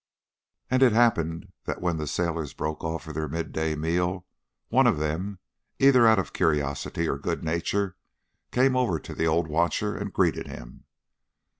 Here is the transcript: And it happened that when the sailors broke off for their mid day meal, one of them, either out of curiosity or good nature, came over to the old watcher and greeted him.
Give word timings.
And 0.71 0.81
it 0.81 0.93
happened 0.93 1.53
that 1.65 1.79
when 1.79 1.97
the 1.97 2.07
sailors 2.07 2.55
broke 2.55 2.83
off 2.83 3.03
for 3.03 3.13
their 3.13 3.27
mid 3.27 3.51
day 3.51 3.75
meal, 3.75 4.25
one 4.69 4.87
of 4.87 4.97
them, 4.97 5.37
either 5.77 6.07
out 6.07 6.17
of 6.17 6.33
curiosity 6.33 7.07
or 7.07 7.19
good 7.19 7.43
nature, 7.43 7.95
came 8.51 8.75
over 8.75 8.97
to 8.97 9.13
the 9.13 9.27
old 9.27 9.47
watcher 9.47 9.95
and 9.95 10.11
greeted 10.11 10.47
him. 10.47 10.85